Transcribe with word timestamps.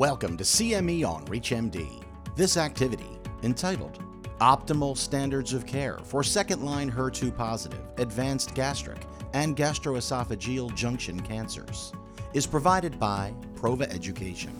Welcome 0.00 0.38
to 0.38 0.44
CME 0.44 1.06
on 1.06 1.26
ReachMD. 1.26 2.02
This 2.34 2.56
activity, 2.56 3.18
entitled 3.42 4.02
Optimal 4.40 4.96
Standards 4.96 5.52
of 5.52 5.66
Care 5.66 5.98
for 6.04 6.24
Second 6.24 6.64
Line 6.64 6.90
HER2 6.90 7.36
Positive, 7.36 7.82
Advanced 7.98 8.54
Gastric, 8.54 9.02
and 9.34 9.54
Gastroesophageal 9.54 10.74
Junction 10.74 11.20
Cancers, 11.20 11.92
is 12.32 12.46
provided 12.46 12.98
by 12.98 13.34
Prova 13.54 13.82
Education. 13.94 14.58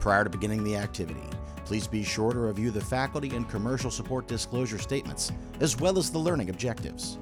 Prior 0.00 0.24
to 0.24 0.28
beginning 0.28 0.62
the 0.64 0.76
activity, 0.76 1.24
please 1.64 1.86
be 1.86 2.04
sure 2.04 2.34
to 2.34 2.38
review 2.38 2.70
the 2.70 2.78
faculty 2.78 3.34
and 3.34 3.48
commercial 3.48 3.90
support 3.90 4.28
disclosure 4.28 4.76
statements, 4.76 5.32
as 5.60 5.80
well 5.80 5.96
as 5.96 6.10
the 6.10 6.18
learning 6.18 6.50
objectives. 6.50 7.16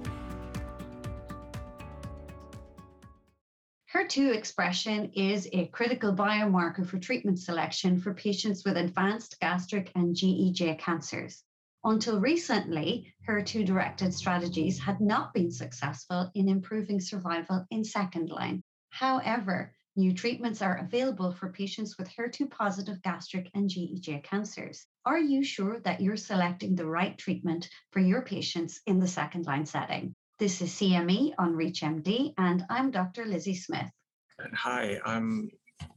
HER2 4.06 4.36
expression 4.36 5.10
is 5.14 5.48
a 5.52 5.66
critical 5.66 6.14
biomarker 6.14 6.86
for 6.86 6.96
treatment 6.96 7.40
selection 7.40 8.00
for 8.00 8.14
patients 8.14 8.64
with 8.64 8.76
advanced 8.76 9.36
gastric 9.40 9.90
and 9.96 10.14
GEJ 10.14 10.78
cancers. 10.78 11.42
Until 11.82 12.20
recently, 12.20 13.12
HER2 13.28 13.66
directed 13.66 14.14
strategies 14.14 14.78
had 14.78 15.00
not 15.00 15.34
been 15.34 15.50
successful 15.50 16.30
in 16.36 16.48
improving 16.48 17.00
survival 17.00 17.66
in 17.72 17.82
second 17.82 18.30
line. 18.30 18.62
However, 18.90 19.74
new 19.96 20.14
treatments 20.14 20.62
are 20.62 20.78
available 20.78 21.32
for 21.32 21.50
patients 21.50 21.98
with 21.98 22.08
HER2 22.08 22.48
positive 22.48 23.02
gastric 23.02 23.50
and 23.54 23.68
GEJ 23.68 24.22
cancers. 24.22 24.86
Are 25.04 25.18
you 25.18 25.42
sure 25.42 25.80
that 25.80 26.00
you're 26.00 26.16
selecting 26.16 26.76
the 26.76 26.86
right 26.86 27.18
treatment 27.18 27.68
for 27.90 27.98
your 27.98 28.22
patients 28.22 28.80
in 28.86 29.00
the 29.00 29.08
second 29.08 29.46
line 29.46 29.66
setting? 29.66 30.14
This 30.38 30.60
is 30.60 30.70
CME 30.70 31.32
on 31.38 31.54
ReachMD, 31.54 32.34
and 32.36 32.64
I'm 32.68 32.90
Dr. 32.90 33.24
Lizzie 33.24 33.54
Smith. 33.54 33.90
And 34.38 34.54
hi, 34.54 35.00
I'm 35.04 35.50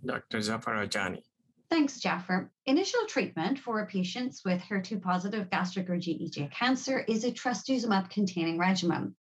Dr. 0.05 0.41
Jaffer 0.41 0.71
Ajani. 0.71 1.21
Thanks, 1.70 1.99
Jaffer. 1.99 2.49
Initial 2.66 3.05
treatment 3.08 3.59
for 3.59 3.86
patients 3.86 4.41
with 4.45 4.61
HER2 4.61 5.02
positive 5.02 5.50
gastric 5.50 5.89
or 5.89 5.97
GEJ 5.97 6.52
cancer 6.52 7.00
is 7.08 7.25
a 7.25 7.31
trastuzumab 7.31 8.09
containing 8.09 8.58
regimen. 8.58 9.16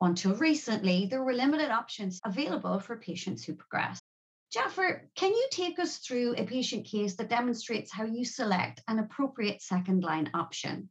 Until 0.00 0.34
recently, 0.36 1.06
there 1.10 1.22
were 1.22 1.34
limited 1.34 1.70
options 1.70 2.20
available 2.24 2.78
for 2.78 2.96
patients 2.96 3.44
who 3.44 3.54
progress. 3.54 4.00
Jaffer, 4.52 5.10
can 5.14 5.30
you 5.30 5.48
take 5.50 5.78
us 5.78 5.98
through 5.98 6.34
a 6.36 6.44
patient 6.44 6.86
case 6.86 7.16
that 7.16 7.28
demonstrates 7.28 7.92
how 7.92 8.04
you 8.04 8.24
select 8.24 8.82
an 8.88 8.98
appropriate 8.98 9.60
second 9.60 10.02
line 10.02 10.30
option? 10.32 10.88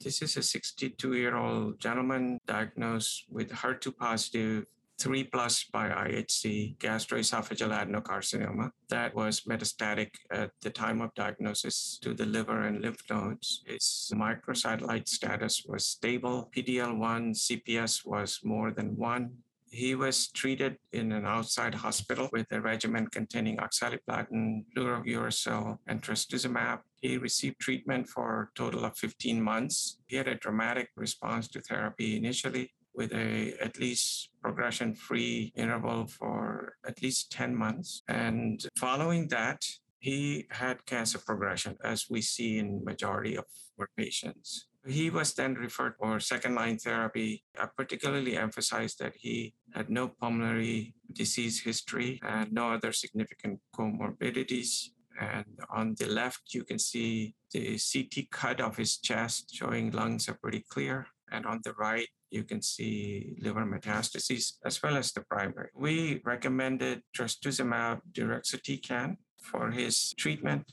This 0.00 0.22
is 0.22 0.36
a 0.36 0.42
62 0.42 1.12
year 1.12 1.36
old 1.36 1.78
gentleman 1.78 2.38
diagnosed 2.46 3.24
with 3.28 3.50
HER2 3.50 3.96
positive 3.96 4.64
3 5.02 5.24
plus 5.24 5.64
by 5.64 5.88
IHC 5.88 6.78
gastroesophageal 6.78 7.74
adenocarcinoma 7.74 8.70
that 8.88 9.12
was 9.16 9.40
metastatic 9.50 10.10
at 10.30 10.52
the 10.60 10.70
time 10.70 11.02
of 11.02 11.12
diagnosis 11.16 11.98
to 12.00 12.14
the 12.14 12.24
liver 12.24 12.60
and 12.68 12.80
lymph 12.82 13.02
nodes. 13.10 13.64
Its 13.66 14.12
microsatellite 14.14 15.08
status 15.08 15.64
was 15.66 15.84
stable. 15.84 16.48
PDL1 16.56 17.34
CPS 17.34 18.06
was 18.06 18.38
more 18.44 18.70
than 18.70 18.96
1. 18.96 19.30
He 19.70 19.96
was 19.96 20.30
treated 20.30 20.76
in 20.92 21.10
an 21.10 21.26
outside 21.26 21.74
hospital 21.74 22.28
with 22.32 22.46
a 22.52 22.60
regimen 22.60 23.08
containing 23.08 23.56
oxaliplatin, 23.56 24.64
fluorouracil, 24.76 25.78
and 25.88 26.00
trastuzumab. 26.00 26.78
He 27.00 27.16
received 27.16 27.58
treatment 27.58 28.06
for 28.06 28.28
a 28.42 28.48
total 28.56 28.84
of 28.84 28.96
15 28.98 29.42
months. 29.42 29.98
He 30.06 30.14
had 30.14 30.28
a 30.28 30.36
dramatic 30.36 30.90
response 30.94 31.48
to 31.48 31.60
therapy 31.60 32.16
initially 32.16 32.70
with 32.94 33.12
a 33.12 33.54
at 33.60 33.78
least 33.78 34.30
progression 34.42 34.94
free 34.94 35.52
interval 35.56 36.06
for 36.06 36.76
at 36.86 37.02
least 37.02 37.32
10 37.32 37.54
months 37.54 38.02
and 38.08 38.66
following 38.76 39.28
that 39.28 39.64
he 39.98 40.46
had 40.50 40.84
cancer 40.86 41.18
progression 41.18 41.76
as 41.84 42.06
we 42.10 42.20
see 42.20 42.58
in 42.58 42.84
majority 42.84 43.36
of 43.36 43.44
our 43.78 43.88
patients 43.96 44.66
he 44.86 45.10
was 45.10 45.34
then 45.34 45.54
referred 45.54 45.94
for 45.98 46.18
second 46.18 46.54
line 46.54 46.78
therapy. 46.78 47.44
I 47.58 47.66
particularly 47.66 48.36
emphasized 48.36 48.98
that 48.98 49.14
he 49.14 49.54
had 49.74 49.88
no 49.88 50.08
pulmonary 50.08 50.94
disease 51.12 51.60
history 51.60 52.20
and 52.26 52.52
no 52.52 52.72
other 52.72 52.92
significant 52.92 53.60
comorbidities. 53.76 54.90
And 55.20 55.46
on 55.70 55.94
the 55.98 56.06
left, 56.06 56.54
you 56.54 56.64
can 56.64 56.78
see 56.78 57.34
the 57.52 57.78
CT 57.78 58.30
cut 58.30 58.60
of 58.60 58.76
his 58.76 58.96
chest 58.96 59.54
showing 59.54 59.92
lungs 59.92 60.28
are 60.28 60.38
pretty 60.42 60.64
clear. 60.68 61.06
And 61.32 61.46
on 61.46 61.60
the 61.64 61.72
right, 61.72 62.08
you 62.30 62.44
can 62.44 62.62
see 62.62 63.34
liver 63.40 63.64
metastases 63.64 64.58
as 64.64 64.82
well 64.82 64.96
as 64.96 65.12
the 65.12 65.22
primary. 65.22 65.70
We 65.74 66.20
recommended 66.24 67.02
trastuzumab 67.16 68.00
deruxtecan 68.12 69.16
for 69.42 69.70
his 69.70 70.14
treatment 70.18 70.70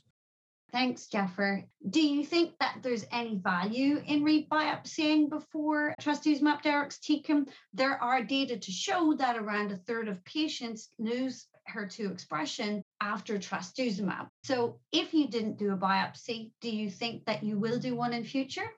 Thanks, 0.72 1.06
Jaffer. 1.06 1.64
Do 1.88 2.00
you 2.00 2.24
think 2.24 2.52
that 2.60 2.78
there's 2.82 3.04
any 3.10 3.36
value 3.36 4.02
in 4.06 4.22
rebiopsying 4.22 5.28
before 5.28 5.94
trastuzumab 6.00 6.62
deruxtecan? 6.62 7.48
There 7.74 8.00
are 8.02 8.22
data 8.22 8.56
to 8.56 8.70
show 8.70 9.14
that 9.18 9.36
around 9.36 9.72
a 9.72 9.76
third 9.76 10.08
of 10.08 10.24
patients 10.24 10.90
lose 10.98 11.46
HER2 11.68 12.12
expression 12.12 12.82
after 13.00 13.38
trastuzumab. 13.38 14.28
So 14.44 14.78
if 14.92 15.12
you 15.12 15.28
didn't 15.28 15.58
do 15.58 15.72
a 15.72 15.76
biopsy, 15.76 16.52
do 16.60 16.70
you 16.70 16.90
think 16.90 17.24
that 17.26 17.42
you 17.42 17.58
will 17.58 17.78
do 17.78 17.96
one 17.96 18.12
in 18.12 18.24
future? 18.24 18.70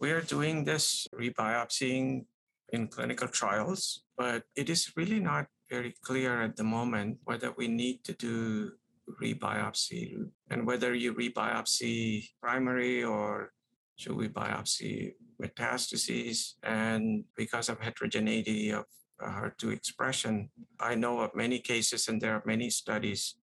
We 0.00 0.12
are 0.12 0.22
doing 0.22 0.64
this 0.64 1.06
rebiopsying 1.12 2.24
in 2.72 2.88
clinical 2.88 3.28
trials, 3.28 4.00
but 4.16 4.44
it 4.56 4.70
is 4.70 4.96
really 4.96 5.20
not 5.20 5.46
very 5.68 5.94
clear 6.02 6.40
at 6.40 6.56
the 6.56 6.64
moment 6.64 7.18
whether 7.24 7.52
we 7.52 7.68
need 7.68 8.02
to 8.04 8.14
do 8.14 8.72
rebiopsy 9.20 10.16
and 10.48 10.66
whether 10.66 10.94
you 10.94 11.12
rebiopsy 11.12 12.30
primary 12.40 13.04
or 13.04 13.52
should 13.96 14.16
we 14.16 14.28
biopsy 14.28 15.12
metastases. 15.36 16.54
And 16.62 17.24
because 17.36 17.68
of 17.68 17.78
heterogeneity 17.78 18.70
of 18.70 18.86
uh, 19.22 19.28
HER2 19.28 19.74
expression, 19.74 20.48
I 20.80 20.94
know 20.94 21.20
of 21.20 21.34
many 21.34 21.58
cases 21.58 22.08
and 22.08 22.18
there 22.18 22.32
are 22.32 22.42
many 22.46 22.70
studies 22.70 23.34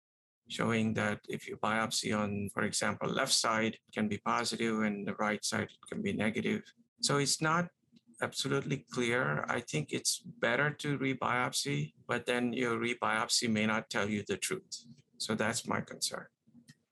showing 0.48 0.94
that 0.94 1.20
if 1.28 1.48
you 1.48 1.56
biopsy 1.56 2.16
on, 2.16 2.48
for 2.54 2.62
example, 2.62 3.08
left 3.08 3.32
side, 3.32 3.76
can 3.92 4.08
be 4.08 4.18
positive 4.18 4.80
and 4.82 5.06
the 5.06 5.14
right 5.14 5.44
side 5.44 5.68
can 5.88 6.02
be 6.02 6.12
negative. 6.12 6.62
So 7.00 7.18
it's 7.18 7.40
not 7.42 7.68
absolutely 8.22 8.86
clear. 8.90 9.44
I 9.48 9.60
think 9.60 9.92
it's 9.92 10.18
better 10.40 10.70
to 10.70 10.98
rebiopsy, 10.98 11.92
but 12.06 12.26
then 12.26 12.52
your 12.52 12.78
rebiopsy 12.78 13.50
may 13.50 13.66
not 13.66 13.90
tell 13.90 14.08
you 14.08 14.22
the 14.26 14.36
truth. 14.36 14.84
So 15.18 15.34
that's 15.34 15.66
my 15.66 15.80
concern. 15.80 16.26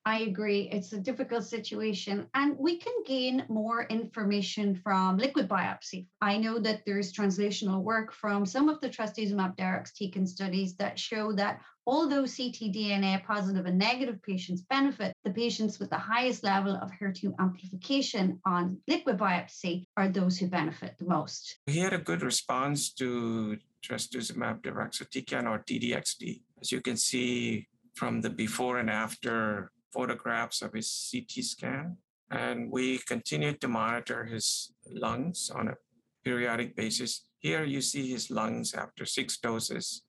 I 0.06 0.20
agree. 0.20 0.69
It's 0.70 0.92
a 0.92 1.00
difficult 1.00 1.44
situation. 1.44 2.26
And 2.34 2.59
we 2.59 2.76
can 2.76 2.92
gain 3.06 3.44
more 3.48 3.84
information 3.84 4.75
from 4.75 5.16
liquid 5.16 5.48
biopsy. 5.48 6.06
I 6.20 6.37
know 6.37 6.59
that 6.59 6.82
there's 6.84 7.12
translational 7.12 7.82
work 7.82 8.12
from 8.12 8.44
some 8.44 8.69
of 8.69 8.81
the 8.81 8.91
trastuzumab 8.91 9.56
deruxtecan 9.56 10.28
studies 10.28 10.76
that 10.76 10.98
show 10.98 11.32
that 11.32 11.60
although 11.87 12.25
ctDNA 12.25 13.25
positive 13.25 13.65
and 13.65 13.78
negative 13.78 14.22
patients 14.22 14.62
benefit, 14.62 15.15
the 15.25 15.31
patients 15.31 15.78
with 15.78 15.88
the 15.88 15.98
highest 15.98 16.44
level 16.44 16.75
of 16.76 16.91
HER2 16.91 17.34
amplification 17.41 18.41
on 18.44 18.78
liquid 18.86 19.16
biopsy 19.16 19.86
are 19.97 20.09
those 20.09 20.36
who 20.36 20.48
benefit 20.48 20.97
the 20.98 21.06
most. 21.06 21.56
He 21.66 21.78
had 21.78 21.94
a 21.94 21.98
good 21.98 22.22
response 22.22 22.92
to 22.94 23.56
trastuzumab 23.82 24.60
deruxtecan 24.60 25.48
or 25.48 25.59
TDXD. 25.60 26.42
As 26.60 26.72
you 26.72 26.82
can 26.82 26.97
see, 26.97 27.69
from 27.94 28.21
the 28.21 28.31
before 28.31 28.78
and 28.78 28.91
after 28.91 29.71
photographs 29.94 30.62
of 30.62 30.72
his 30.72 30.88
CT 31.10 31.44
scan. 31.44 31.97
And 32.31 32.71
we 32.71 32.99
continued 32.99 33.60
to 33.60 33.69
monitor 33.69 34.25
his 34.25 34.72
lungs 34.91 35.50
on 35.55 35.69
a 35.69 35.77
periodic 36.25 36.75
basis. 36.75 37.28
Here 37.38 37.65
you 37.65 37.81
see 37.81 38.10
his 38.10 38.31
lungs 38.31 38.75
after 38.75 39.04
six 39.04 39.38
doses, 39.38 40.03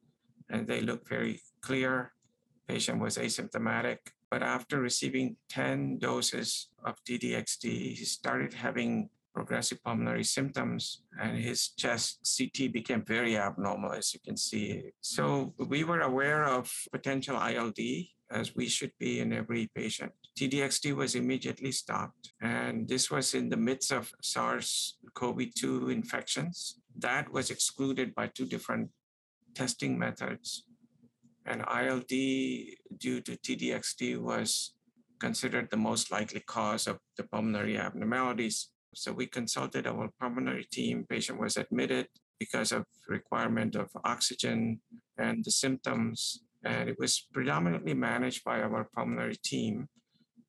and 0.50 0.68
they 0.68 0.81
look 0.81 1.07
very 1.07 1.41
clear. 1.62 2.13
Patient 2.68 3.00
was 3.00 3.18
asymptomatic, 3.18 4.00
but 4.31 4.42
after 4.42 4.80
receiving 4.80 5.36
10 5.50 6.00
doses 6.00 6.69
of 6.83 6.95
TDXD, 7.04 7.95
he 8.00 8.06
started 8.06 8.54
having 8.54 9.10
progressive 9.36 9.84
pulmonary 9.84 10.24
symptoms 10.24 11.04
and 11.22 11.38
his 11.38 11.70
chest 11.82 12.10
CT 12.24 12.72
became 12.72 13.04
very 13.04 13.38
abnormal, 13.38 13.92
as 13.92 14.14
you 14.14 14.22
can 14.26 14.38
see. 14.38 14.92
So 15.02 15.54
we 15.60 15.84
were 15.84 16.02
aware 16.02 16.46
of 16.46 16.72
potential 16.92 17.38
ILD 17.38 17.80
as 18.32 18.56
we 18.56 18.68
should 18.68 18.94
be 18.98 19.20
in 19.20 19.34
every 19.34 19.70
patient. 19.76 20.12
TDXD 20.40 20.96
was 20.96 21.16
immediately 21.16 21.72
stopped, 21.72 22.34
and 22.42 22.88
this 22.88 23.12
was 23.12 23.34
in 23.34 23.50
the 23.50 23.58
midst 23.58 23.92
of 23.92 24.12
SARS 24.22 24.98
CoV 25.14 25.54
2 25.54 25.90
infections. 25.90 26.80
That 26.98 27.32
was 27.32 27.52
excluded 27.52 28.16
by 28.16 28.28
two 28.28 28.46
different 28.46 28.90
testing 29.54 30.00
methods. 30.00 30.64
And 31.46 31.62
ILD 31.62 32.14
due 32.98 33.22
to 33.22 33.38
TDXD 33.46 34.18
was 34.18 34.74
considered 35.20 35.70
the 35.70 35.78
most 35.78 36.12
likely 36.12 36.42
cause 36.42 36.88
of 36.88 36.98
the 37.18 37.24
pulmonary 37.24 37.78
abnormalities. 37.78 38.70
So 38.95 39.12
we 39.12 39.27
consulted 39.27 39.88
our 39.88 40.09
pulmonary 40.19 40.68
team. 40.71 41.06
Patient 41.07 41.39
was 41.39 41.57
admitted 41.57 42.07
because 42.39 42.71
of 42.71 42.86
requirement 43.07 43.75
of 43.75 43.89
oxygen 44.03 44.80
and 45.18 45.44
the 45.44 45.51
symptoms 45.51 46.45
And 46.65 46.89
it 46.89 46.97
was 46.97 47.27
predominantly 47.31 47.94
managed 47.94 48.44
by 48.44 48.62
our 48.62 48.89
pulmonary 48.95 49.36
team. 49.36 49.88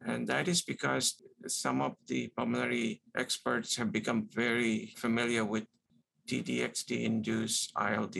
And 0.06 0.26
that 0.28 0.48
is 0.48 0.62
because 0.62 1.22
some 1.46 1.82
of 1.82 1.92
the 2.06 2.28
pulmonary 2.36 3.02
experts 3.16 3.76
have 3.76 3.92
become 3.92 4.28
very 4.32 4.94
familiar 4.96 5.44
with 5.44 5.64
TDXD 6.26 7.04
induced 7.04 7.72
ILD 7.78 8.16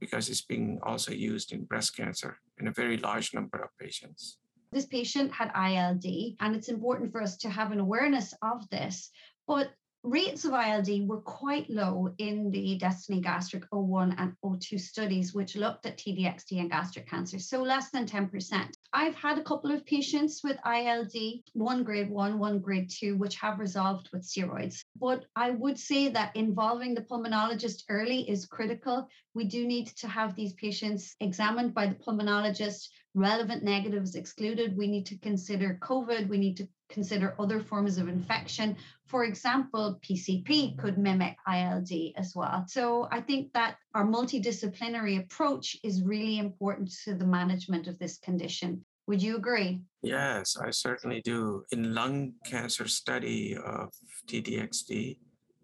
because 0.00 0.28
it's 0.28 0.40
being 0.42 0.78
also 0.82 1.12
used 1.12 1.52
in 1.52 1.64
breast 1.64 1.96
cancer 1.96 2.38
in 2.58 2.68
a 2.68 2.72
very 2.72 2.96
large 2.96 3.34
number 3.34 3.58
of 3.58 3.70
patients. 3.78 4.38
This 4.74 4.86
patient 4.86 5.30
had 5.30 5.52
ILD, 5.54 6.04
and 6.40 6.56
it's 6.56 6.68
important 6.68 7.12
for 7.12 7.22
us 7.22 7.36
to 7.38 7.48
have 7.48 7.70
an 7.70 7.78
awareness 7.78 8.34
of 8.42 8.68
this. 8.70 9.08
But 9.46 9.70
rates 10.02 10.44
of 10.44 10.52
ILD 10.52 11.08
were 11.08 11.20
quite 11.20 11.70
low 11.70 12.12
in 12.18 12.50
the 12.50 12.76
Destiny 12.76 13.20
Gastric 13.20 13.62
01 13.70 14.16
and 14.18 14.34
02 14.42 14.76
studies, 14.78 15.32
which 15.32 15.54
looked 15.54 15.86
at 15.86 15.96
TDXD 15.96 16.58
and 16.58 16.68
gastric 16.68 17.08
cancer, 17.08 17.38
so 17.38 17.62
less 17.62 17.90
than 17.90 18.04
10%. 18.04 18.73
I've 18.96 19.16
had 19.16 19.38
a 19.38 19.42
couple 19.42 19.72
of 19.72 19.84
patients 19.84 20.42
with 20.44 20.56
ILD, 20.64 21.14
one 21.52 21.82
grade 21.82 22.08
one, 22.08 22.38
one 22.38 22.60
grade 22.60 22.88
two, 22.88 23.16
which 23.16 23.34
have 23.34 23.58
resolved 23.58 24.08
with 24.12 24.22
steroids. 24.22 24.84
But 25.00 25.24
I 25.34 25.50
would 25.50 25.80
say 25.80 26.10
that 26.10 26.36
involving 26.36 26.94
the 26.94 27.00
pulmonologist 27.02 27.82
early 27.88 28.20
is 28.30 28.46
critical. 28.46 29.08
We 29.34 29.46
do 29.46 29.66
need 29.66 29.88
to 29.96 30.06
have 30.06 30.36
these 30.36 30.52
patients 30.52 31.16
examined 31.18 31.74
by 31.74 31.88
the 31.88 31.96
pulmonologist 31.96 32.88
relevant 33.14 33.64
negatives 33.64 34.14
excluded. 34.14 34.76
We 34.76 34.86
need 34.86 35.06
to 35.06 35.18
consider 35.18 35.76
COVID. 35.82 36.28
We 36.28 36.38
need 36.38 36.56
to 36.58 36.68
consider 36.94 37.34
other 37.38 37.60
forms 37.60 37.98
of 37.98 38.08
infection. 38.08 38.76
For 39.06 39.24
example, 39.24 40.00
PCP 40.08 40.78
could 40.78 40.96
mimic 40.96 41.36
ILD 41.46 41.92
as 42.16 42.32
well. 42.34 42.64
So 42.68 43.08
I 43.10 43.20
think 43.20 43.52
that 43.52 43.76
our 43.94 44.06
multidisciplinary 44.06 45.18
approach 45.18 45.76
is 45.82 46.02
really 46.02 46.38
important 46.38 46.90
to 47.04 47.14
the 47.14 47.26
management 47.26 47.88
of 47.88 47.98
this 47.98 48.18
condition. 48.18 48.84
Would 49.06 49.22
you 49.22 49.36
agree? 49.36 49.82
Yes, 50.02 50.56
I 50.56 50.70
certainly 50.70 51.20
do. 51.22 51.64
In 51.72 51.94
lung 51.94 52.32
cancer 52.46 52.88
study 52.88 53.54
of 53.56 53.90
TDXD, 54.28 55.18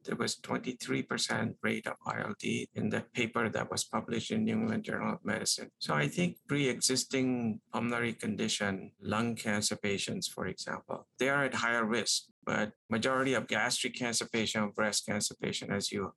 there 0.05 0.17
was 0.17 0.37
23% 0.37 1.55
rate 1.63 1.87
of 1.87 1.95
ILD 2.07 2.45
in 2.75 2.91
that 2.91 3.13
paper 3.13 3.49
that 3.49 3.71
was 3.71 3.85
published 3.85 4.31
in 4.31 4.45
New 4.45 4.55
England 4.55 4.85
Journal 4.85 5.15
of 5.15 5.25
Medicine. 5.25 5.71
So 5.79 5.95
I 5.95 6.09
think 6.09 6.37
pre-existing 6.49 7.61
pulmonary 7.73 8.13
condition, 8.13 8.93
lung 9.01 9.37
cancer 9.37 9.77
patients, 9.77 10.29
for 10.29 10.47
example, 10.47 11.07
they 11.19 11.29
are 11.29 11.45
at 11.45 11.55
higher 11.55 11.85
risk. 11.85 12.25
But 12.45 12.73
majority 12.89 13.35
of 13.35 13.47
gastric 13.47 13.95
cancer 13.95 14.27
patient, 14.33 14.75
breast 14.75 15.07
cancer 15.07 15.35
patient, 15.41 15.71
as 15.73 15.93
you 15.93 16.13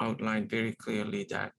outlined 0.00 0.50
very 0.50 0.72
clearly, 0.72 1.26
that 1.30 1.52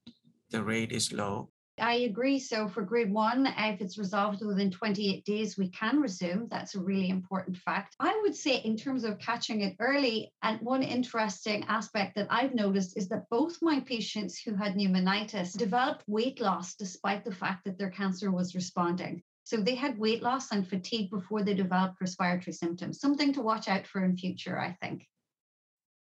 the 0.50 0.62
rate 0.62 0.92
is 0.92 1.12
low. 1.12 1.50
I 1.80 1.94
agree. 2.10 2.38
So 2.38 2.68
for 2.68 2.82
grade 2.82 3.12
one, 3.12 3.46
if 3.46 3.80
it's 3.80 3.98
resolved 3.98 4.44
within 4.44 4.70
28 4.70 5.24
days, 5.24 5.56
we 5.56 5.68
can 5.70 6.00
resume. 6.00 6.48
That's 6.50 6.74
a 6.74 6.80
really 6.80 7.08
important 7.08 7.56
fact. 7.56 7.96
I 8.00 8.18
would 8.22 8.34
say, 8.34 8.56
in 8.56 8.76
terms 8.76 9.04
of 9.04 9.18
catching 9.18 9.62
it 9.62 9.76
early, 9.80 10.32
and 10.42 10.60
one 10.60 10.82
interesting 10.82 11.64
aspect 11.68 12.14
that 12.16 12.28
I've 12.30 12.54
noticed 12.54 12.96
is 12.96 13.08
that 13.08 13.28
both 13.30 13.58
my 13.62 13.80
patients 13.80 14.40
who 14.40 14.54
had 14.54 14.74
pneumonitis 14.74 15.56
developed 15.56 16.04
weight 16.06 16.40
loss 16.40 16.74
despite 16.74 17.24
the 17.24 17.34
fact 17.34 17.64
that 17.64 17.78
their 17.78 17.90
cancer 17.90 18.30
was 18.30 18.54
responding. 18.54 19.22
So 19.44 19.56
they 19.56 19.74
had 19.74 19.98
weight 19.98 20.22
loss 20.22 20.52
and 20.52 20.68
fatigue 20.68 21.10
before 21.10 21.42
they 21.42 21.54
developed 21.54 22.00
respiratory 22.00 22.52
symptoms. 22.52 23.00
Something 23.00 23.32
to 23.32 23.42
watch 23.42 23.66
out 23.66 23.86
for 23.86 24.04
in 24.04 24.16
future, 24.16 24.60
I 24.60 24.76
think. 24.82 25.06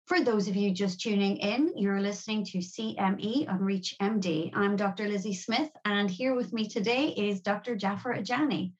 For 0.07 0.21
those 0.21 0.48
of 0.48 0.56
you 0.56 0.71
just 0.71 1.01
tuning 1.01 1.36
in, 1.36 1.74
you're 1.75 2.00
listening 2.00 2.45
to 2.45 2.59
CME 2.59 3.50
on 3.50 3.59
Reach 3.59 3.94
MD. 4.01 4.51
I'm 4.56 4.77
Dr. 4.77 5.09
Lizzie 5.09 5.33
Smith, 5.33 5.69
and 5.83 6.09
here 6.09 6.33
with 6.33 6.54
me 6.54 6.65
today 6.65 7.09
is 7.09 7.42
Dr. 7.42 7.75
Jaffer 7.75 8.15
Ajani. 8.15 8.71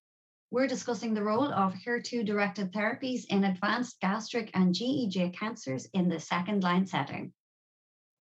We're 0.51 0.68
discussing 0.68 1.13
the 1.13 1.24
role 1.24 1.51
of 1.51 1.74
HER2 1.74 2.25
directed 2.25 2.71
therapies 2.71 3.25
in 3.25 3.44
advanced 3.44 4.00
gastric 4.00 4.51
and 4.53 4.74
GEJ 4.74 5.38
cancers 5.38 5.89
in 5.94 6.07
the 6.07 6.18
second 6.18 6.63
line 6.63 6.85
setting. 6.85 7.33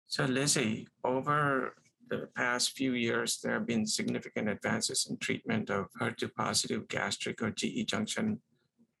So, 0.06 0.24
Lizzie, 0.26 0.86
over 1.02 1.74
the 2.08 2.28
past 2.36 2.76
few 2.76 2.92
years, 2.92 3.40
there 3.42 3.54
have 3.54 3.66
been 3.66 3.84
significant 3.84 4.48
advances 4.48 5.08
in 5.10 5.16
treatment 5.16 5.70
of 5.70 5.86
HER2 6.00 6.32
positive 6.36 6.86
gastric 6.86 7.42
or 7.42 7.50
GE 7.50 7.84
junction 7.84 8.40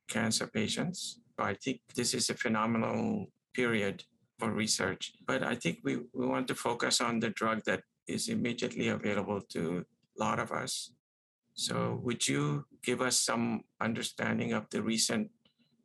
cancer 0.08 0.48
patients. 0.48 1.20
I 1.38 1.54
think 1.54 1.82
this 1.94 2.14
is 2.14 2.30
a 2.30 2.34
phenomenal 2.34 3.28
period 3.54 4.04
for 4.38 4.50
research. 4.50 5.12
But 5.26 5.42
I 5.42 5.54
think 5.54 5.78
we, 5.84 5.98
we 6.12 6.26
want 6.26 6.48
to 6.48 6.54
focus 6.54 7.00
on 7.00 7.20
the 7.20 7.30
drug 7.30 7.62
that 7.66 7.82
is 8.08 8.28
immediately 8.28 8.88
available 8.88 9.40
to 9.52 9.84
a 10.18 10.24
lot 10.24 10.38
of 10.38 10.50
us. 10.52 10.92
So, 11.54 11.74
mm-hmm. 11.74 12.04
would 12.04 12.26
you 12.26 12.64
give 12.82 13.00
us 13.00 13.20
some 13.20 13.62
understanding 13.80 14.52
of 14.52 14.68
the 14.70 14.82
recent 14.82 15.30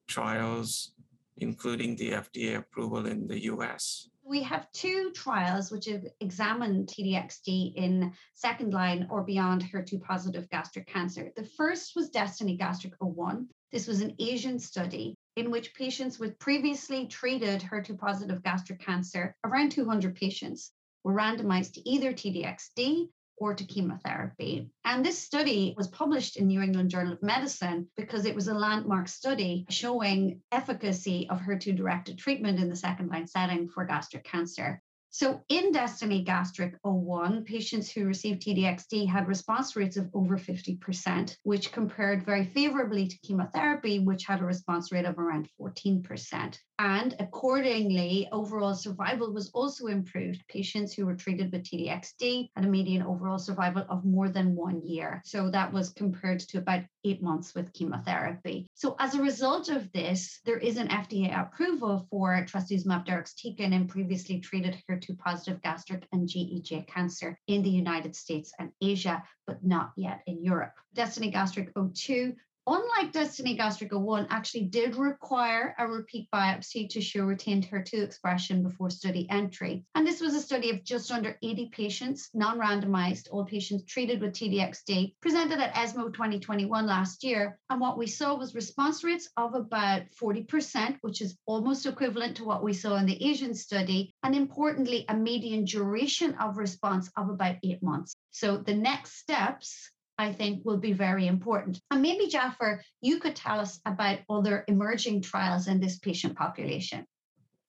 trials, 0.07 0.93
including 1.37 1.95
the 1.95 2.11
FDA 2.11 2.57
approval 2.57 3.05
in 3.05 3.27
the 3.27 3.43
US? 3.45 4.09
We 4.23 4.41
have 4.43 4.71
two 4.71 5.11
trials 5.11 5.71
which 5.71 5.85
have 5.85 6.05
examined 6.19 6.87
TDXD 6.87 7.75
in 7.75 8.11
second 8.33 8.73
line 8.73 9.07
or 9.09 9.23
beyond 9.23 9.63
HER2 9.63 10.01
positive 10.01 10.49
gastric 10.49 10.87
cancer. 10.87 11.31
The 11.35 11.45
first 11.45 11.95
was 11.95 12.09
Destiny 12.09 12.57
Gastric 12.57 12.93
01. 12.99 13.47
This 13.71 13.87
was 13.87 14.01
an 14.01 14.15
Asian 14.19 14.59
study 14.59 15.16
in 15.37 15.51
which 15.51 15.75
patients 15.75 16.17
with 16.17 16.39
previously 16.39 17.05
treated 17.05 17.61
HER2 17.61 17.97
positive 17.99 18.41
gastric 18.41 18.79
cancer, 18.79 19.35
around 19.43 19.71
200 19.71 20.15
patients, 20.15 20.71
were 21.03 21.13
randomized 21.13 21.73
to 21.73 21.87
either 21.87 22.11
TDXD 22.11 23.07
or 23.37 23.53
to 23.53 23.63
chemotherapy. 23.63 24.67
And 24.83 25.05
this 25.05 25.19
study 25.19 25.75
was 25.77 25.89
published 25.89 26.37
in 26.37 26.47
New 26.47 26.61
England 26.61 26.89
Journal 26.89 27.13
of 27.13 27.21
Medicine 27.21 27.87
because 27.95 28.25
it 28.25 28.33
was 28.33 28.47
a 28.47 28.53
landmark 28.55 29.07
study 29.07 29.67
showing 29.69 30.41
efficacy 30.51 31.27
of 31.29 31.39
HER2 31.39 31.77
directed 31.77 32.17
treatment 32.17 32.59
in 32.59 32.67
the 32.67 32.75
second 32.75 33.09
line 33.09 33.27
setting 33.27 33.69
for 33.69 33.85
gastric 33.85 34.23
cancer. 34.23 34.81
So 35.17 35.41
in 35.49 35.71
Destiny 35.71 36.23
Gastric 36.23 36.75
01, 36.83 37.43
patients 37.45 37.89
who 37.89 38.05
received 38.05 38.43
TDXD 38.43 39.07
had 39.07 39.27
response 39.27 39.75
rates 39.75 39.97
of 39.97 40.11
over 40.13 40.37
50%, 40.37 41.35
which 41.41 41.71
compared 41.71 42.23
very 42.23 42.45
favorably 42.45 43.07
to 43.07 43.17
chemotherapy, 43.25 43.97
which 43.97 44.25
had 44.25 44.41
a 44.41 44.45
response 44.45 44.91
rate 44.91 45.05
of 45.05 45.17
around 45.17 45.49
14%. 45.59 46.59
And 46.79 47.15
accordingly, 47.19 48.29
overall 48.31 48.75
survival 48.75 49.33
was 49.33 49.49
also 49.49 49.87
improved. 49.87 50.47
Patients 50.47 50.93
who 50.93 51.07
were 51.07 51.15
treated 51.15 51.51
with 51.51 51.63
TDXD 51.63 52.51
had 52.55 52.65
a 52.65 52.67
median 52.67 53.01
overall 53.01 53.39
survival 53.39 53.83
of 53.89 54.05
more 54.05 54.29
than 54.29 54.55
one 54.55 54.81
year. 54.85 55.21
So 55.25 55.49
that 55.49 55.73
was 55.73 55.89
compared 55.89 56.39
to 56.41 56.59
about 56.59 56.83
eight 57.03 57.23
months 57.23 57.55
with 57.55 57.73
chemotherapy. 57.73 58.67
So 58.75 58.95
as 58.99 59.15
a 59.15 59.21
result 59.21 59.69
of 59.69 59.91
this, 59.91 60.39
there 60.45 60.57
is 60.59 60.77
an 60.77 60.89
FDA 60.89 61.39
approval 61.39 62.05
for 62.11 62.45
trastuzumab 62.45 63.07
deruxtecan 63.07 63.73
in 63.73 63.87
previously 63.87 64.39
treated 64.39 64.77
HER2 64.87 65.17
positive 65.17 65.61
gastric 65.63 66.07
and 66.11 66.29
GEJ 66.29 66.87
cancer 66.87 67.39
in 67.47 67.63
the 67.63 67.69
United 67.69 68.15
States 68.15 68.53
and 68.59 68.71
Asia, 68.81 69.23
but 69.47 69.63
not 69.65 69.93
yet 69.95 70.21
in 70.27 70.43
Europe. 70.43 70.73
Destiny 70.93 71.31
Gastric 71.31 71.71
02 71.93 72.35
unlike 72.67 73.13
Destiny 73.13 73.55
Gastric 73.55 73.93
01, 73.93 74.27
actually 74.29 74.65
did 74.65 74.95
require 74.97 75.73
a 75.79 75.87
repeat 75.87 76.27
biopsy 76.33 76.89
to 76.89 77.01
show 77.01 77.23
retained 77.23 77.65
HER2 77.65 78.03
expression 78.03 78.61
before 78.61 78.89
study 78.89 79.25
entry. 79.29 79.85
And 79.95 80.05
this 80.05 80.19
was 80.19 80.35
a 80.35 80.41
study 80.41 80.69
of 80.69 80.83
just 80.83 81.09
under 81.11 81.37
80 81.41 81.69
patients, 81.69 82.29
non 82.33 82.59
randomized, 82.59 83.29
all 83.31 83.45
patients 83.45 83.85
treated 83.85 84.21
with 84.21 84.33
TDXD, 84.33 85.15
presented 85.21 85.59
at 85.59 85.75
ESMO 85.77 86.09
2021 86.09 86.85
last 86.85 87.23
year. 87.23 87.57
And 87.69 87.79
what 87.79 87.97
we 87.97 88.07
saw 88.07 88.35
was 88.35 88.53
response 88.53 89.03
rates 89.03 89.29
of 89.37 89.55
about 89.55 90.03
40%, 90.21 90.97
which 91.01 91.21
is 91.21 91.37
almost 91.45 91.85
equivalent 91.85 92.35
to 92.37 92.43
what 92.43 92.63
we 92.63 92.73
saw 92.73 92.97
in 92.97 93.05
the 93.05 93.23
Asian 93.25 93.53
study. 93.53 94.13
And 94.23 94.35
importantly, 94.35 95.05
a 95.07 95.15
median 95.15 95.63
duration 95.63 96.35
of 96.35 96.57
response 96.57 97.09
of 97.15 97.29
about 97.29 97.55
eight 97.63 97.81
months. 97.81 98.15
So 98.31 98.57
the 98.57 98.75
next 98.75 99.17
steps 99.17 99.89
I 100.17 100.33
think 100.33 100.65
will 100.65 100.77
be 100.77 100.93
very 100.93 101.27
important. 101.27 101.79
And 101.91 102.01
maybe, 102.01 102.27
Jaffer, 102.27 102.83
you 103.01 103.19
could 103.19 103.35
tell 103.35 103.59
us 103.59 103.79
about 103.85 104.19
other 104.29 104.63
emerging 104.67 105.21
trials 105.21 105.67
in 105.67 105.79
this 105.79 105.99
patient 105.99 106.35
population. 106.35 107.05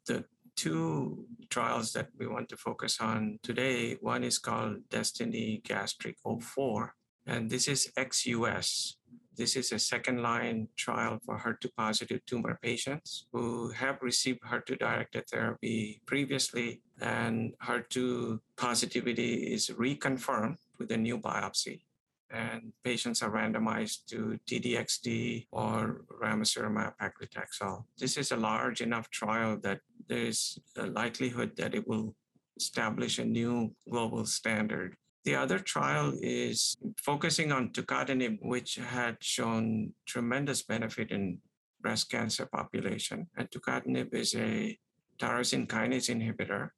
The 0.06 0.24
two 0.56 1.26
trials 1.50 1.92
that 1.92 2.08
we 2.18 2.26
want 2.26 2.48
to 2.48 2.56
focus 2.56 3.00
on 3.00 3.38
today 3.42 3.96
one 4.00 4.24
is 4.24 4.38
called 4.38 4.88
Destiny 4.88 5.60
Gastric 5.64 6.16
04, 6.24 6.94
and 7.26 7.50
this 7.50 7.68
is 7.68 7.92
ex 7.96 8.26
US. 8.26 8.96
This 9.36 9.54
is 9.54 9.70
a 9.70 9.78
second 9.78 10.20
line 10.20 10.66
trial 10.76 11.20
for 11.24 11.38
HER2 11.38 11.68
positive 11.76 12.26
tumor 12.26 12.58
patients 12.60 13.26
who 13.32 13.70
have 13.70 14.02
received 14.02 14.40
HER2 14.42 14.78
directed 14.80 15.28
therapy 15.28 16.00
previously, 16.06 16.80
and 17.00 17.52
HER2 17.62 18.40
positivity 18.56 19.52
is 19.54 19.68
reconfirmed 19.68 20.56
with 20.78 20.90
a 20.90 20.96
new 20.96 21.18
biopsy 21.18 21.82
and 22.30 22.72
patients 22.84 23.22
are 23.22 23.30
randomized 23.30 24.06
to 24.06 24.38
TDXD 24.46 25.46
or 25.50 26.04
ramucirumab 26.22 26.92
paclitaxel. 27.00 27.84
This 27.98 28.16
is 28.16 28.32
a 28.32 28.36
large 28.36 28.80
enough 28.80 29.10
trial 29.10 29.58
that 29.62 29.80
there 30.08 30.26
is 30.26 30.58
a 30.76 30.86
likelihood 30.86 31.52
that 31.56 31.74
it 31.74 31.86
will 31.86 32.14
establish 32.56 33.18
a 33.18 33.24
new 33.24 33.72
global 33.90 34.26
standard. 34.26 34.96
The 35.24 35.34
other 35.34 35.58
trial 35.58 36.14
is 36.20 36.76
focusing 36.96 37.52
on 37.52 37.70
tucatinib, 37.70 38.38
which 38.42 38.76
had 38.76 39.16
shown 39.20 39.92
tremendous 40.06 40.62
benefit 40.62 41.10
in 41.10 41.38
breast 41.80 42.10
cancer 42.10 42.46
population. 42.46 43.28
And 43.36 43.50
tucatinib 43.50 44.14
is 44.14 44.34
a 44.34 44.78
tyrosine 45.18 45.66
kinase 45.66 46.08
inhibitor 46.08 46.70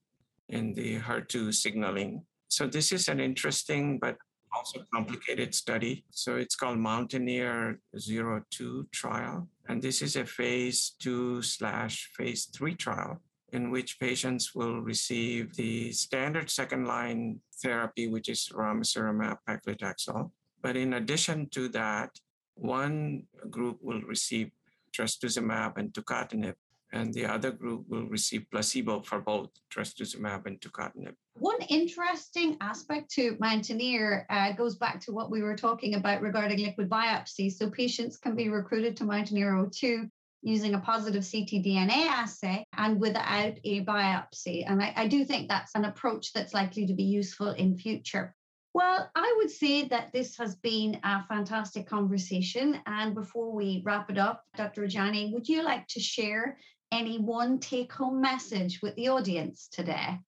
in 0.49 0.75
the 0.75 0.99
HER2 0.99 1.55
signaling. 1.55 2.25
So 2.49 2.67
this 2.67 2.91
is 2.93 3.09
an 3.09 3.21
interesting 3.21 3.99
but 3.99 4.17
also 4.53 4.85
complicated 4.93 5.55
study. 5.55 6.05
So 6.11 6.37
it's 6.37 6.57
called 6.57 6.79
Mountaineer 6.79 7.81
02 7.97 8.89
trial. 8.93 9.49
And 9.69 9.81
this 9.81 10.03
is 10.03 10.17
a 10.17 10.25
phase 10.25 10.95
two 10.99 11.43
slash 11.43 12.11
phase 12.17 12.47
three 12.47 12.75
trial 12.75 13.21
in 13.53 13.71
which 13.71 13.99
patients 13.99 14.55
will 14.55 14.81
receive 14.81 15.55
the 15.57 15.93
standard 15.93 16.51
second 16.51 16.87
line 16.87 17.41
therapy, 17.63 18.07
which 18.07 18.29
is 18.29 18.49
ramucirumab 18.53 19.39
paclitaxel. 19.49 20.31
But 20.63 20.77
in 20.77 20.95
addition 20.95 21.49
to 21.51 21.69
that, 21.71 22.11
one 22.55 23.25
group 23.51 23.79
will 23.81 24.03
receive 24.03 24.51
trastuzumab 24.93 25.79
and 25.79 25.93
tucatinib, 25.93 26.55
and 26.93 27.13
the 27.15 27.27
other 27.27 27.51
group 27.51 27.85
will 27.89 28.07
receive 28.07 28.47
placebo 28.51 29.01
for 29.03 29.21
both 29.21 29.51
trastuzumab 29.73 30.47
and 30.47 30.61
tucatinib. 30.61 31.15
One 31.35 31.61
interesting 31.69 32.57
aspect 32.61 33.11
to 33.13 33.37
Mountaineer 33.41 34.27
uh, 34.29 34.53
goes 34.53 34.77
back 34.77 35.01
to 35.03 35.13
what 35.13 35.31
we 35.31 35.43
were 35.43 35.57
talking 35.57 35.95
about 35.95 36.21
regarding 36.21 36.59
liquid 36.59 36.91
biopsy. 36.91 37.53
So 37.53 37.71
patients 37.71 38.17
can 38.17 38.35
be 38.35 38.49
recruited 38.49 38.97
to 38.99 39.05
Mountaineer 39.05 39.67
02 39.73 40.09
using 40.43 40.75
a 40.75 40.81
positive 40.81 41.23
ctDNA 41.23 42.07
assay 42.07 42.65
and 42.77 43.01
without 43.01 43.55
a 43.65 43.85
biopsy. 43.85 44.65
And 44.67 44.83
I, 44.83 44.93
I 44.97 45.07
do 45.07 45.25
think 45.25 45.49
that's 45.49 45.75
an 45.75 45.85
approach 45.85 46.33
that's 46.33 46.55
likely 46.55 46.87
to 46.87 46.95
be 46.95 47.05
useful 47.05 47.51
in 47.51 47.77
future. 47.77 48.35
Well, 48.73 49.11
I 49.17 49.35
would 49.39 49.51
say 49.51 49.89
that 49.89 50.13
this 50.13 50.37
has 50.39 50.55
been 50.57 51.01
a 51.03 51.25
fantastic 51.27 51.89
conversation. 51.89 52.81
And 52.87 53.15
before 53.15 53.53
we 53.53 53.83
wrap 53.85 54.11
it 54.11 54.19
up, 54.19 54.45
Dr. 54.57 54.83
Ajani, 54.83 55.33
would 55.33 55.49
you 55.49 55.63
like 55.65 55.89
to 55.89 56.01
share 56.01 56.57
any 56.93 57.19
one 57.19 57.59
take 57.59 57.93
home 57.93 58.21
message 58.21 58.81
with 58.83 58.95
the 58.97 59.09
audience 59.09 59.69
today? 59.71 60.19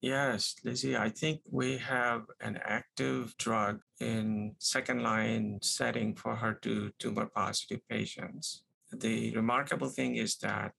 Yes, 0.00 0.54
Lizzie, 0.64 0.96
I 0.96 1.08
think 1.08 1.40
we 1.50 1.78
have 1.78 2.22
an 2.40 2.58
active 2.64 3.34
drug 3.38 3.80
in 4.00 4.54
second 4.58 5.02
line 5.02 5.58
setting 5.62 6.14
for 6.14 6.36
HER2 6.36 6.92
tumor 6.98 7.26
positive 7.34 7.80
patients. 7.88 8.62
The 8.92 9.34
remarkable 9.34 9.88
thing 9.88 10.16
is 10.16 10.36
that 10.38 10.72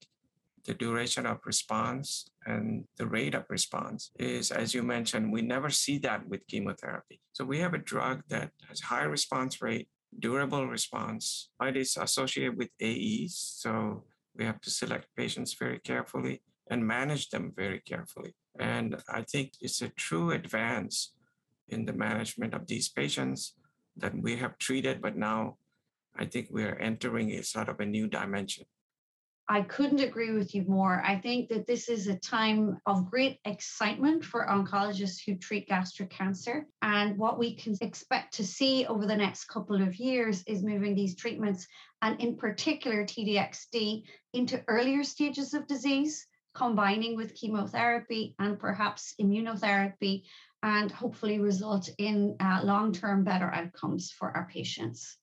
the 0.66 0.74
duration 0.74 1.26
of 1.26 1.40
response 1.46 2.30
and 2.46 2.86
the 2.98 3.08
rate 3.08 3.34
of 3.34 3.46
response 3.50 4.12
is, 4.20 4.52
as 4.52 4.74
you 4.74 4.84
mentioned, 4.84 5.32
we 5.32 5.42
never 5.42 5.70
see 5.70 5.98
that 6.00 6.28
with 6.28 6.46
chemotherapy. 6.48 7.20
So 7.34 7.44
we 7.46 7.60
have 7.60 7.74
a 7.74 7.80
drug 7.80 8.24
that 8.30 8.52
has 8.68 8.82
high 8.82 9.04
response 9.04 9.62
rate, 9.62 9.88
durable 10.20 10.68
response, 10.68 11.50
but 11.58 11.76
it's 11.76 11.98
associated 11.98 12.58
with 12.58 12.70
AEs. 12.82 13.36
So 13.36 14.04
we 14.38 14.46
have 14.46 14.62
to 14.62 14.70
select 14.70 15.08
patients 15.16 15.56
very 15.60 15.80
carefully 15.80 16.42
and 16.70 16.86
manage 16.86 17.30
them 17.30 17.54
very 17.56 17.80
carefully. 17.80 18.36
And 18.60 18.98
I 19.10 19.22
think 19.22 19.54
it's 19.62 19.82
a 19.82 19.90
true 19.90 20.32
advance 20.32 21.14
in 21.70 21.86
the 21.86 21.94
management 21.94 22.54
of 22.54 22.68
these 22.68 22.90
patients 22.90 23.56
that 23.98 24.14
we 24.16 24.36
have 24.38 24.58
treated, 24.58 25.02
but 25.02 25.18
now 25.18 25.58
I 26.16 26.26
think 26.26 26.48
we 26.52 26.64
are 26.64 26.76
entering 26.76 27.32
a 27.32 27.44
sort 27.44 27.70
of 27.70 27.80
a 27.80 27.86
new 27.86 28.08
dimension. 28.08 28.66
I 29.50 29.62
couldn't 29.62 30.02
agree 30.02 30.34
with 30.34 30.54
you 30.54 30.66
more. 30.68 31.02
I 31.06 31.16
think 31.18 31.48
that 31.50 31.66
this 31.66 31.88
is 31.88 32.08
a 32.08 32.20
time 32.20 32.78
of 32.86 33.10
great 33.10 33.40
excitement 33.46 34.26
for 34.26 34.46
oncologists 34.46 35.22
who 35.26 35.36
treat 35.36 35.70
gastric 35.70 36.10
cancer. 36.10 36.68
And 36.82 37.18
what 37.18 37.40
we 37.40 37.56
can 37.56 37.76
expect 37.80 38.34
to 38.36 38.46
see 38.46 38.86
over 38.86 39.06
the 39.06 39.16
next 39.16 39.46
couple 39.46 39.82
of 39.82 39.96
years 39.96 40.44
is 40.48 40.64
moving 40.64 40.96
these 40.96 41.16
treatments, 41.16 41.66
and 42.02 42.20
in 42.20 42.36
particular 42.36 43.06
TDXD, 43.06 44.04
into 44.34 44.62
earlier 44.68 45.06
stages 45.06 45.54
of 45.54 45.66
disease, 45.68 46.28
combining 46.54 47.16
with 47.16 47.36
chemotherapy 47.36 48.36
and 48.40 48.60
perhaps 48.60 49.14
immunotherapy, 49.22 50.24
and 50.62 50.92
hopefully 50.92 51.40
result 51.40 51.90
in 52.00 52.36
uh, 52.42 52.60
long 52.64 52.92
term 52.92 53.24
better 53.24 53.50
outcomes 53.50 54.12
for 54.12 54.36
our 54.36 54.50
patients. 54.52 55.18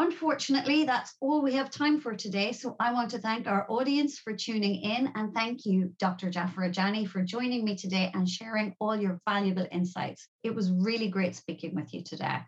Unfortunately, 0.00 0.84
that's 0.84 1.14
all 1.20 1.42
we 1.42 1.52
have 1.52 1.70
time 1.70 2.00
for 2.00 2.14
today. 2.14 2.52
So 2.52 2.74
I 2.80 2.90
want 2.90 3.10
to 3.10 3.18
thank 3.18 3.46
our 3.46 3.66
audience 3.68 4.18
for 4.18 4.32
tuning 4.32 4.76
in 4.76 5.12
and 5.14 5.34
thank 5.34 5.66
you, 5.66 5.92
Dr. 5.98 6.30
Jaffer 6.30 6.62
Ajani, 6.62 7.06
for 7.06 7.22
joining 7.22 7.66
me 7.66 7.76
today 7.76 8.10
and 8.14 8.26
sharing 8.26 8.74
all 8.80 8.96
your 8.96 9.20
valuable 9.28 9.66
insights. 9.70 10.26
It 10.42 10.54
was 10.54 10.72
really 10.72 11.08
great 11.08 11.36
speaking 11.36 11.74
with 11.74 11.92
you 11.92 12.02
today. 12.02 12.38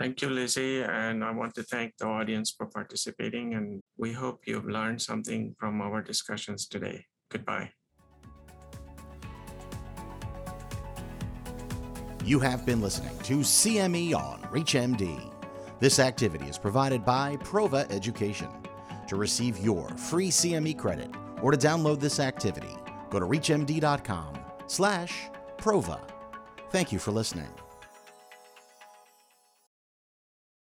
Thank 0.00 0.22
you, 0.22 0.30
Lizzie. 0.30 0.82
And 0.82 1.22
I 1.22 1.30
want 1.30 1.54
to 1.54 1.62
thank 1.62 1.96
the 1.98 2.06
audience 2.06 2.50
for 2.50 2.66
participating. 2.66 3.54
And 3.54 3.80
we 3.96 4.12
hope 4.12 4.40
you've 4.48 4.66
learned 4.66 5.00
something 5.00 5.54
from 5.56 5.80
our 5.80 6.02
discussions 6.02 6.66
today. 6.66 7.04
Goodbye. 7.30 7.70
You 12.24 12.40
have 12.40 12.66
been 12.66 12.80
listening 12.80 13.16
to 13.22 13.36
CME 13.38 14.16
on 14.16 14.42
ReachMD. 14.50 15.37
This 15.80 16.00
activity 16.00 16.46
is 16.46 16.58
provided 16.58 17.04
by 17.04 17.36
Prova 17.36 17.88
Education. 17.90 18.48
To 19.06 19.16
receive 19.16 19.58
your 19.58 19.88
free 19.90 20.28
CME 20.28 20.76
credit 20.76 21.08
or 21.40 21.52
to 21.52 21.56
download 21.56 22.00
this 22.00 22.18
activity, 22.18 22.76
go 23.10 23.20
to 23.20 23.26
reachmd.com 23.26 24.38
slash 24.66 25.28
prova. 25.56 26.00
Thank 26.70 26.90
you 26.92 26.98
for 26.98 27.12
listening. 27.12 27.48